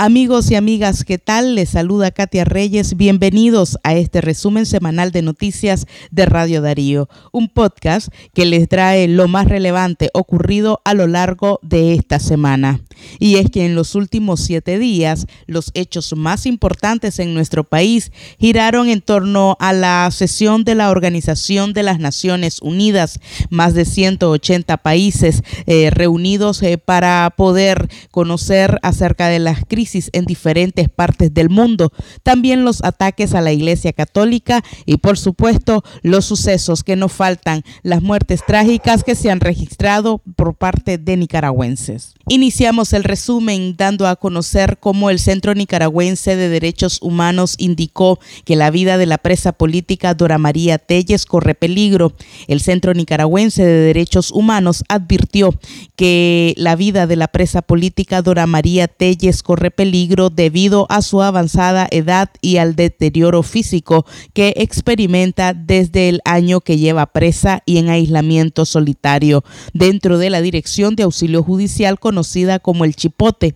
[0.00, 1.56] Amigos y amigas, ¿qué tal?
[1.56, 2.96] Les saluda Katia Reyes.
[2.96, 9.08] Bienvenidos a este resumen semanal de noticias de Radio Darío, un podcast que les trae
[9.08, 12.80] lo más relevante ocurrido a lo largo de esta semana.
[13.18, 18.12] Y es que en los últimos siete días, los hechos más importantes en nuestro país
[18.38, 23.18] giraron en torno a la sesión de la Organización de las Naciones Unidas,
[23.50, 30.24] más de 180 países eh, reunidos eh, para poder conocer acerca de las crisis en
[30.24, 31.92] diferentes partes del mundo,
[32.22, 37.62] también los ataques a la Iglesia Católica y por supuesto los sucesos que no faltan,
[37.82, 42.14] las muertes trágicas que se han registrado por parte de nicaragüenses.
[42.30, 48.54] Iniciamos el resumen dando a conocer cómo el Centro Nicaragüense de Derechos Humanos indicó que
[48.54, 52.12] la vida de la presa política Dora María Telles corre peligro.
[52.46, 55.58] El Centro Nicaragüense de Derechos Humanos advirtió
[55.96, 61.22] que la vida de la presa política Dora María Telles corre peligro debido a su
[61.22, 67.78] avanzada edad y al deterioro físico que experimenta desde el año que lleva presa y
[67.78, 73.54] en aislamiento solitario dentro de la Dirección de Auxilio Judicial con conocida como el chipote.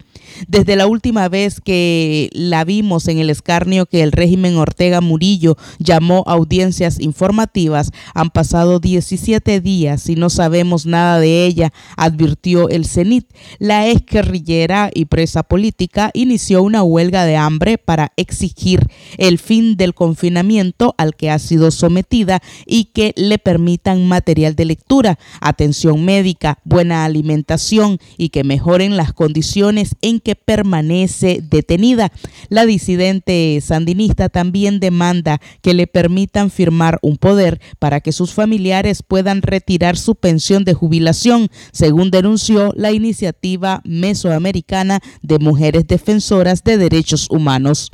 [0.48, 5.56] Desde la última vez que la vimos en el escarnio que el régimen Ortega Murillo
[5.78, 12.86] llamó audiencias informativas, han pasado 17 días y no sabemos nada de ella, advirtió el
[12.86, 13.26] CENIT.
[13.58, 18.86] La ex guerrillera y presa política inició una huelga de hambre para exigir
[19.18, 24.64] el fin del confinamiento al que ha sido sometida y que le permitan material de
[24.64, 32.12] lectura, atención médica, buena alimentación y que mejoren las condiciones en que permanece detenida.
[32.48, 39.02] La disidente sandinista también demanda que le permitan firmar un poder para que sus familiares
[39.02, 46.78] puedan retirar su pensión de jubilación, según denunció la iniciativa mesoamericana de mujeres defensoras de
[46.78, 47.90] derechos humanos.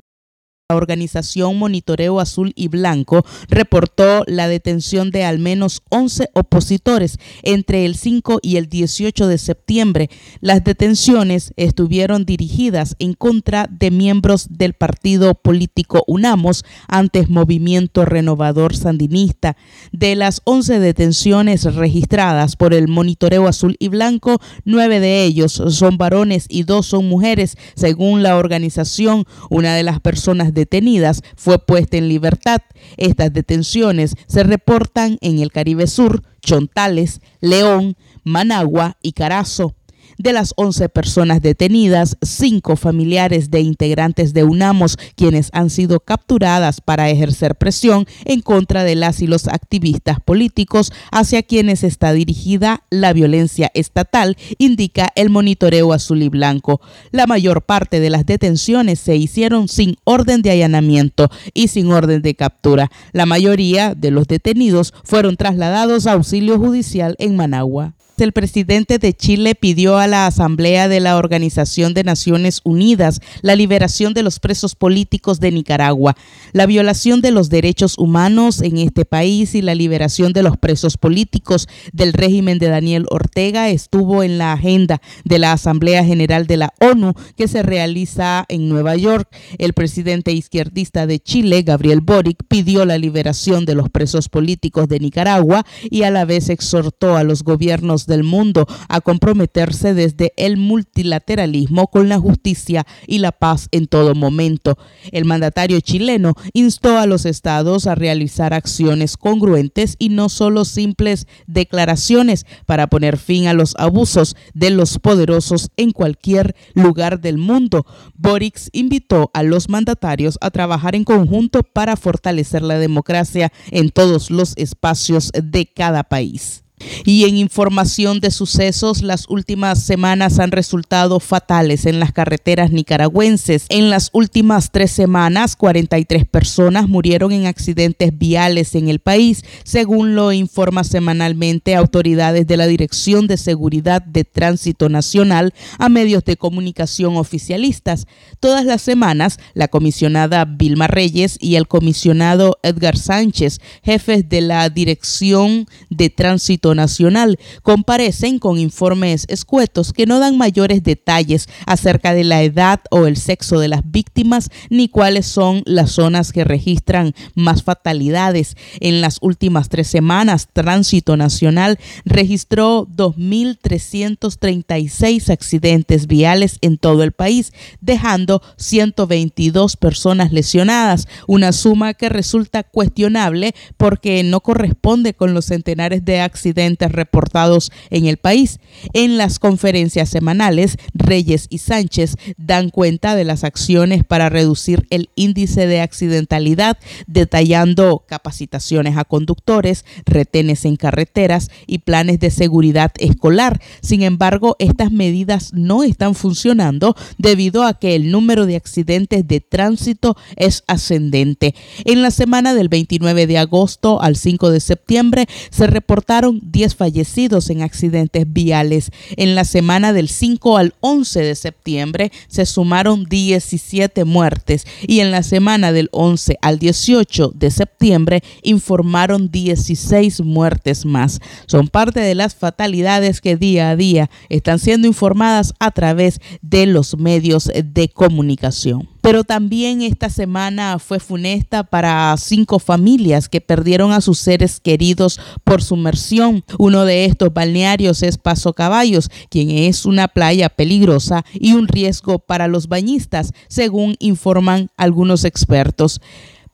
[0.71, 7.87] La organización Monitoreo Azul y Blanco reportó la detención de al menos 11 opositores entre
[7.87, 10.11] el 5 y el 18 de septiembre.
[10.43, 18.77] Las detenciones estuvieron dirigidas en contra de miembros del partido político UNAMOS, antes Movimiento Renovador
[18.77, 19.57] Sandinista.
[19.93, 25.97] De las 11 detenciones registradas por el Monitoreo Azul y Blanco, nueve de ellos son
[25.97, 29.25] varones y dos son mujeres, según la organización.
[29.49, 32.61] Una de las personas detenidas fue puesta en libertad.
[32.97, 39.75] Estas detenciones se reportan en el Caribe Sur, Chontales, León, Managua y Carazo.
[40.19, 46.81] De las 11 personas detenidas, cinco familiares de integrantes de UNAMOS, quienes han sido capturadas
[46.81, 52.83] para ejercer presión en contra de las y los activistas políticos hacia quienes está dirigida
[52.91, 56.81] la violencia estatal, indica el monitoreo azul y blanco.
[57.13, 62.23] La mayor parte de las detenciones se hicieron sin orden de allanamiento y sin orden
[62.23, 62.91] de captura.
[63.13, 69.15] La mayoría de los detenidos fueron trasladados a auxilio judicial en Managua el presidente de
[69.15, 74.41] Chile pidió a la Asamblea de la Organización de Naciones Unidas la liberación de los
[74.41, 76.17] presos políticos de Nicaragua,
[76.53, 80.97] la violación de los derechos humanos en este país y la liberación de los presos
[80.97, 86.57] políticos del régimen de Daniel Ortega estuvo en la agenda de la Asamblea General de
[86.57, 89.29] la ONU que se realiza en Nueva York.
[89.59, 95.01] El presidente izquierdista de Chile, Gabriel Boric, pidió la liberación de los presos políticos de
[95.01, 100.57] Nicaragua y a la vez exhortó a los gobiernos del mundo a comprometerse desde el
[100.57, 104.77] multilateralismo con la justicia y la paz en todo momento.
[105.13, 111.27] El mandatario chileno instó a los estados a realizar acciones congruentes y no solo simples
[111.47, 117.87] declaraciones para poner fin a los abusos de los poderosos en cualquier lugar del mundo.
[118.15, 124.31] Boric invitó a los mandatarios a trabajar en conjunto para fortalecer la democracia en todos
[124.31, 126.65] los espacios de cada país.
[127.05, 133.67] Y en información de sucesos, las últimas semanas han resultado fatales en las carreteras nicaragüenses.
[133.69, 140.15] En las últimas tres semanas, 43 personas murieron en accidentes viales en el país, según
[140.15, 146.37] lo informa semanalmente autoridades de la Dirección de Seguridad de Tránsito Nacional a medios de
[146.37, 148.07] comunicación oficialistas.
[148.41, 154.69] Todas las semanas, la comisionada Vilma Reyes y el comisionado Edgar Sánchez, jefes de la
[154.69, 162.25] Dirección de Tránsito Nacional comparecen con informes escuetos que no dan mayores detalles acerca de
[162.25, 167.15] la edad o el sexo de las víctimas ni cuáles son las zonas que registran
[167.35, 168.57] más fatalidades.
[168.81, 177.53] En las últimas tres semanas, Tránsito Nacional registró 2.336 accidentes viales en todo el país,
[177.81, 186.05] dejando 122 personas lesionadas, una suma que resulta cuestionable porque no corresponde con los centenares
[186.05, 188.59] de accidentes reportados en el país.
[188.93, 195.11] En las conferencias semanales, Reyes y Sánchez dan cuenta de las acciones para reducir el
[195.15, 203.61] índice de accidentalidad, detallando capacitaciones a conductores, retenes en carreteras y planes de seguridad escolar.
[203.81, 209.41] Sin embargo, estas medidas no están funcionando debido a que el número de accidentes de
[209.41, 211.55] tránsito es ascendente.
[211.85, 217.51] En la semana del 29 de agosto al 5 de septiembre se reportaron 10 fallecidos
[217.51, 218.91] en accidentes viales.
[219.17, 225.11] En la semana del 5 al 11 de septiembre se sumaron 17 muertes y en
[225.11, 231.21] la semana del 11 al 18 de septiembre informaron 16 muertes más.
[231.47, 236.67] Son parte de las fatalidades que día a día están siendo informadas a través de
[236.67, 238.89] los medios de comunicación.
[239.09, 245.19] Pero también esta semana fue funesta para cinco familias que perdieron a sus seres queridos
[245.45, 246.45] por sumersión.
[246.59, 252.19] Uno de estos balnearios es Paso Caballos, quien es una playa peligrosa y un riesgo
[252.19, 256.03] para los bañistas, según informan algunos expertos.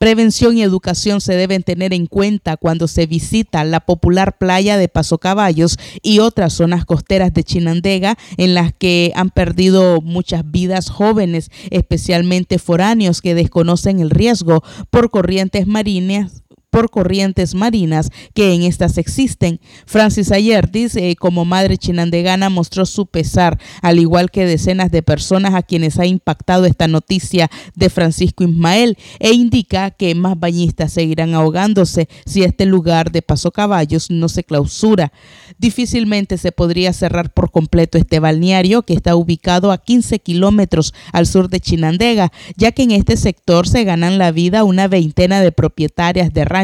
[0.05, 4.87] Prevención y educación se deben tener en cuenta cuando se visita la popular playa de
[4.87, 10.91] Paso Caballos y otras zonas costeras de Chinandega en las que han perdido muchas vidas
[10.91, 16.44] jóvenes, especialmente foráneos que desconocen el riesgo por corrientes marinas
[16.75, 19.61] por corrientes marinas que en estas existen.
[19.87, 25.05] Francis Ayer dice, eh, como madre chinandegana, mostró su pesar, al igual que decenas de
[25.05, 30.93] personas a quienes ha impactado esta noticia de Francisco Ismael, e indica que más bañistas
[30.93, 35.13] seguirán ahogándose si este lugar de Paso Caballos no se clausura.
[35.59, 41.29] Difícilmente se podría cerrar por completo este balneario que está ubicado a 15 kilómetros al
[41.29, 45.53] sur de Chinandega, ya que en este sector se ganan la vida una veintena de
[45.53, 46.64] propietarias de ranchos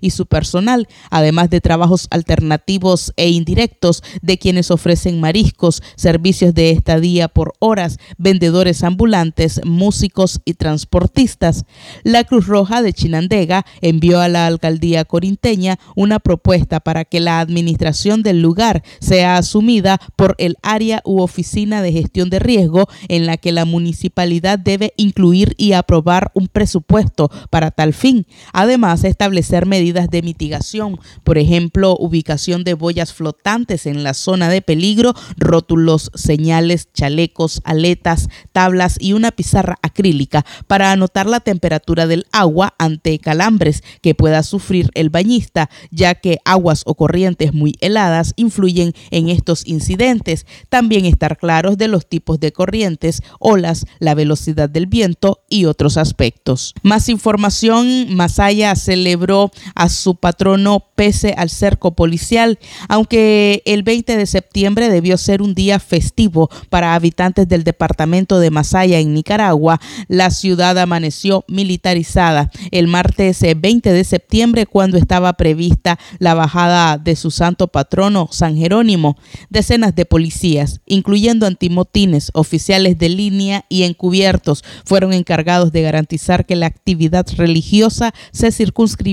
[0.00, 6.70] y su personal, además de trabajos alternativos e indirectos de quienes ofrecen mariscos, servicios de
[6.70, 11.64] estadía por horas, vendedores ambulantes, músicos y transportistas.
[12.02, 17.40] La Cruz Roja de Chinandega envió a la alcaldía corinteña una propuesta para que la
[17.40, 23.26] administración del lugar sea asumida por el área u oficina de gestión de riesgo en
[23.26, 28.26] la que la municipalidad debe incluir y aprobar un presupuesto para tal fin.
[28.52, 34.62] Además, establecer medidas de mitigación, por ejemplo, ubicación de boyas flotantes en la zona de
[34.62, 42.26] peligro, rótulos, señales, chalecos, aletas, tablas y una pizarra acrílica para anotar la temperatura del
[42.32, 48.32] agua ante calambres que pueda sufrir el bañista, ya que aguas o corrientes muy heladas
[48.36, 50.46] influyen en estos incidentes.
[50.68, 55.96] También estar claros de los tipos de corrientes, olas, la velocidad del viento y otros
[55.96, 56.74] aspectos.
[56.82, 58.74] Más información, Masaya
[59.18, 65.42] celebró a su patrono pese al cerco policial, aunque el 20 de septiembre debió ser
[65.42, 72.50] un día festivo para habitantes del departamento de Masaya en Nicaragua, la ciudad amaneció militarizada
[72.70, 78.56] el martes 20 de septiembre cuando estaba prevista la bajada de su santo patrono San
[78.56, 79.16] Jerónimo.
[79.50, 86.56] Decenas de policías, incluyendo antimotines, oficiales de línea y encubiertos, fueron encargados de garantizar que
[86.56, 89.07] la actividad religiosa se circunscribiera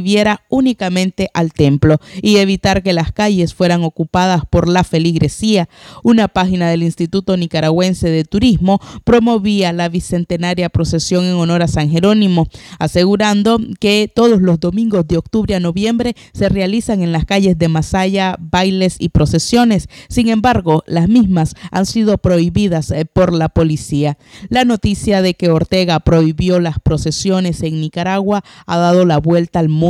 [0.49, 5.69] únicamente al templo y evitar que las calles fueran ocupadas por la feligresía.
[6.03, 11.89] Una página del Instituto Nicaragüense de Turismo promovía la bicentenaria procesión en honor a San
[11.89, 12.47] Jerónimo,
[12.79, 17.67] asegurando que todos los domingos de octubre a noviembre se realizan en las calles de
[17.67, 19.87] Masaya bailes y procesiones.
[20.09, 24.17] Sin embargo, las mismas han sido prohibidas eh, por la policía.
[24.49, 29.69] La noticia de que Ortega prohibió las procesiones en Nicaragua ha dado la vuelta al
[29.69, 29.84] mundo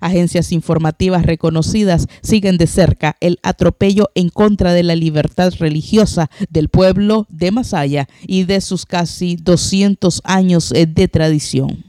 [0.00, 6.68] Agencias informativas reconocidas siguen de cerca el atropello en contra de la libertad religiosa del
[6.68, 11.85] pueblo de Masaya y de sus casi 200 años eh, de tradición.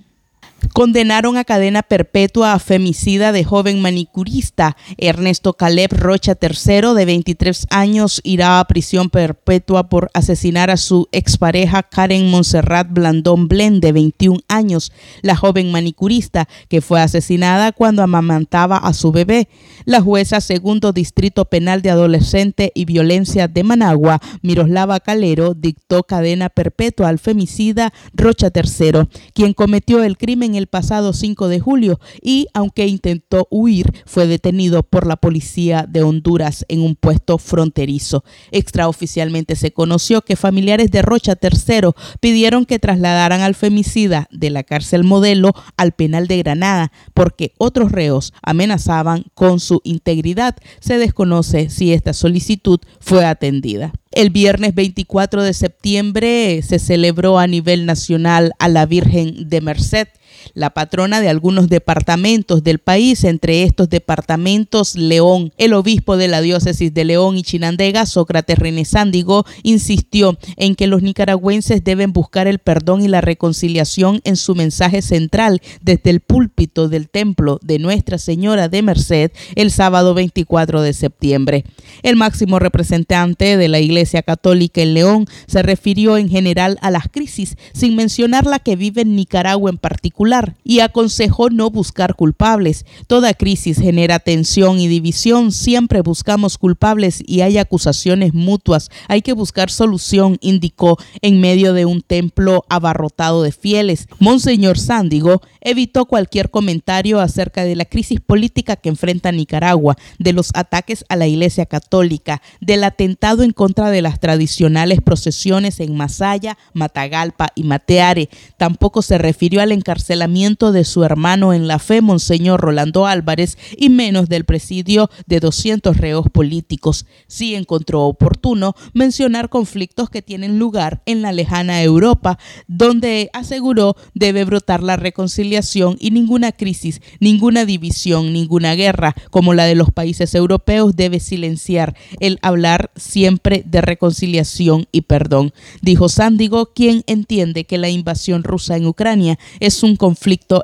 [0.74, 4.78] Condenaron a cadena perpetua a femicida de joven manicurista.
[4.98, 11.08] Ernesto Caleb Rocha III, de 23 años, irá a prisión perpetua por asesinar a su
[11.12, 18.04] expareja Karen Monserrat Blandón Blen, de 21 años, la joven manicurista que fue asesinada cuando
[18.04, 19.48] amamantaba a su bebé.
[19.86, 26.50] La jueza segundo Distrito Penal de Adolescente y Violencia de Managua, Miroslava Calero, dictó cadena
[26.50, 32.48] perpetua al femicida Rocha III, quien cometió el crimen el pasado 5 de julio y,
[32.54, 38.24] aunque intentó huir, fue detenido por la policía de Honduras en un puesto fronterizo.
[38.52, 44.64] Extraoficialmente se conoció que familiares de Rocha III pidieron que trasladaran al femicida de la
[44.64, 50.56] cárcel modelo al penal de Granada porque otros reos amenazaban con su integridad.
[50.80, 53.94] Se desconoce si esta solicitud fue atendida.
[54.12, 60.08] El viernes 24 de septiembre se celebró a nivel nacional a la Virgen de Merced
[60.54, 65.54] la patrona de algunos departamentos del país, entre estos departamentos León.
[65.58, 70.88] El obispo de la diócesis de León y Chinandega, Sócrates René Sándigo, insistió en que
[70.88, 76.20] los nicaragüenses deben buscar el perdón y la reconciliación en su mensaje central desde el
[76.20, 81.64] púlpito del templo de Nuestra Señora de Merced el sábado 24 de septiembre.
[82.04, 87.08] El máximo representante de la Iglesia Católica en León se refirió en general a las
[87.10, 92.86] crisis, sin mencionar la que vive en Nicaragua en particular y aconsejó no buscar culpables.
[93.08, 95.52] Toda crisis genera tensión y división.
[95.52, 98.90] Siempre buscamos culpables y hay acusaciones mutuas.
[99.08, 104.08] Hay que buscar solución, indicó en medio de un templo abarrotado de fieles.
[104.20, 110.52] Monseñor Sándigo evitó cualquier comentario acerca de la crisis política que enfrenta Nicaragua, de los
[110.54, 116.58] ataques a la Iglesia Católica, del atentado en contra de las tradicionales procesiones en Masaya,
[116.74, 118.30] Matagalpa y Mateare.
[118.58, 123.90] Tampoco se refirió al encarcelamiento de su hermano en la fe, Monseñor Rolando Álvarez, y
[123.90, 127.06] menos del presidio de 200 reos políticos.
[127.28, 134.44] Sí encontró oportuno mencionar conflictos que tienen lugar en la lejana Europa, donde aseguró debe
[134.44, 140.36] brotar la reconciliación y ninguna crisis, ninguna división, ninguna guerra, como la de los países
[140.36, 145.54] europeos, debe silenciar el hablar siempre de reconciliación y perdón.
[145.82, 150.07] Dijo Sándigo, quien entiende que la invasión rusa en Ucrania es un conflicto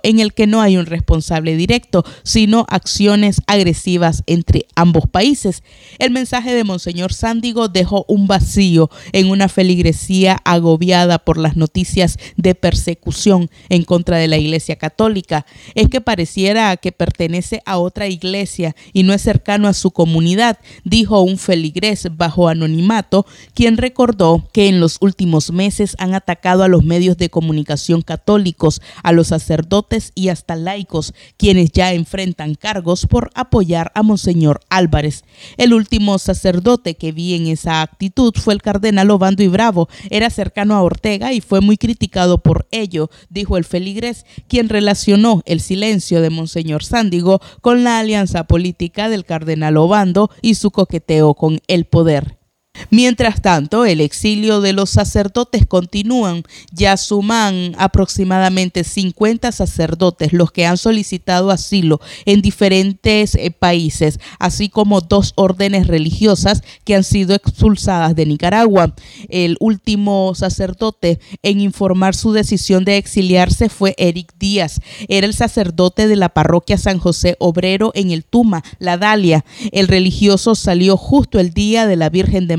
[0.04, 5.64] en el que no hay un responsable directo, sino acciones agresivas entre ambos países.
[6.00, 12.18] El mensaje de Monseñor Sándigo dejó un vacío en una feligresía agobiada por las noticias
[12.38, 15.46] de persecución en contra de la Iglesia Católica.
[15.76, 20.60] Es que pareciera que pertenece a otra iglesia y no es cercano a su comunidad,
[20.84, 26.68] dijo un feligrés bajo anonimato, quien recordó que en los últimos meses han atacado a
[26.68, 33.08] los medios de comunicación católicos, a los sacerdotes y hasta laicos, quienes ya enfrentan cargos
[33.08, 35.24] por apoyar a Monseñor Álvarez.
[35.58, 39.90] El último sacerdote que vi en esa actitud fue el cardenal Obando y Bravo.
[40.12, 45.42] Era cercano a Ortega y fue muy criticado por ello, dijo el feligres, quien relacionó
[45.46, 51.34] el silencio de Monseñor Sándigo con la alianza política del cardenal Obando y su coqueteo
[51.34, 52.43] con el poder.
[52.90, 56.44] Mientras tanto, el exilio de los sacerdotes continúan.
[56.72, 64.70] Ya suman aproximadamente 50 sacerdotes los que han solicitado asilo en diferentes eh, países, así
[64.70, 68.94] como dos órdenes religiosas que han sido expulsadas de Nicaragua.
[69.30, 74.82] El último sacerdote en informar su decisión de exiliarse fue Eric Díaz.
[75.08, 79.46] Era el sacerdote de la parroquia San José Obrero en el Tuma, La Dalia.
[79.72, 82.58] El religioso salió justo el día de la Virgen de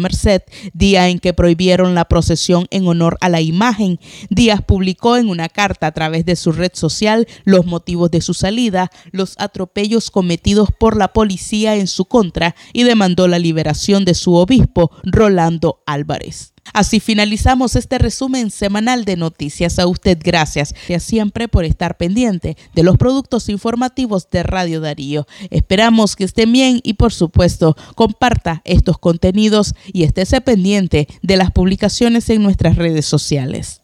[0.72, 3.98] Día en que prohibieron la procesión en honor a la imagen.
[4.30, 8.34] Díaz publicó en una carta a través de su red social los motivos de su
[8.34, 14.14] salida, los atropellos cometidos por la policía en su contra y demandó la liberación de
[14.14, 16.53] su obispo, Rolando Álvarez.
[16.74, 19.78] Así finalizamos este resumen semanal de noticias.
[19.78, 25.24] A usted gracias siempre por estar pendiente de los productos informativos de Radio Darío.
[25.50, 31.52] Esperamos que estén bien y por supuesto comparta estos contenidos y estése pendiente de las
[31.52, 33.83] publicaciones en nuestras redes sociales.